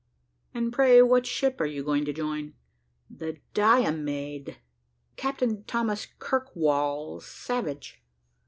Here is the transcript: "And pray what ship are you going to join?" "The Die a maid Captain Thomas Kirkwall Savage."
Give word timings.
"And 0.51 0.73
pray 0.73 0.99
what 1.03 1.27
ship 1.27 1.61
are 1.61 1.67
you 1.67 1.83
going 1.83 2.05
to 2.05 2.11
join?" 2.11 2.55
"The 3.07 3.37
Die 3.53 3.79
a 3.81 3.91
maid 3.91 4.57
Captain 5.15 5.63
Thomas 5.65 6.07
Kirkwall 6.17 7.19
Savage." 7.19 8.01